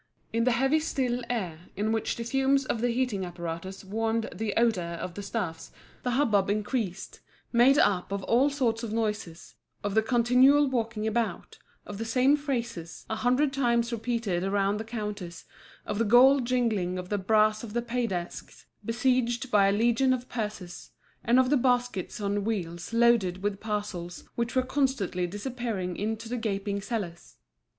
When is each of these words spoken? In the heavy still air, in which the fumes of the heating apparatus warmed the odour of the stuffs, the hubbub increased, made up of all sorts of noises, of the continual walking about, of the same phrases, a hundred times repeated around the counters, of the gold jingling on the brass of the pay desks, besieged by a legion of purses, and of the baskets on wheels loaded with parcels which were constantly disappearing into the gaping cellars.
In 0.33 0.45
the 0.45 0.53
heavy 0.53 0.79
still 0.79 1.21
air, 1.29 1.67
in 1.75 1.91
which 1.91 2.15
the 2.15 2.23
fumes 2.23 2.65
of 2.65 2.81
the 2.81 2.89
heating 2.89 3.23
apparatus 3.23 3.85
warmed 3.85 4.29
the 4.33 4.51
odour 4.57 4.83
of 4.95 5.13
the 5.13 5.21
stuffs, 5.21 5.69
the 6.01 6.09
hubbub 6.17 6.49
increased, 6.49 7.19
made 7.53 7.77
up 7.77 8.11
of 8.11 8.23
all 8.23 8.49
sorts 8.49 8.81
of 8.81 8.91
noises, 8.91 9.53
of 9.83 9.93
the 9.93 10.01
continual 10.01 10.67
walking 10.67 11.05
about, 11.05 11.59
of 11.85 11.99
the 11.99 12.03
same 12.05 12.35
phrases, 12.35 13.05
a 13.11 13.17
hundred 13.17 13.53
times 13.53 13.91
repeated 13.91 14.43
around 14.43 14.77
the 14.77 14.83
counters, 14.83 15.45
of 15.85 15.99
the 15.99 16.03
gold 16.03 16.45
jingling 16.45 16.97
on 16.97 17.05
the 17.05 17.19
brass 17.19 17.63
of 17.63 17.73
the 17.73 17.81
pay 17.83 18.07
desks, 18.07 18.65
besieged 18.83 19.51
by 19.51 19.67
a 19.69 19.71
legion 19.71 20.13
of 20.13 20.27
purses, 20.27 20.89
and 21.23 21.37
of 21.37 21.51
the 21.51 21.57
baskets 21.57 22.19
on 22.19 22.43
wheels 22.43 22.91
loaded 22.91 23.43
with 23.43 23.59
parcels 23.59 24.23
which 24.33 24.55
were 24.55 24.63
constantly 24.63 25.27
disappearing 25.27 25.95
into 25.95 26.27
the 26.27 26.37
gaping 26.37 26.81
cellars. 26.81 27.37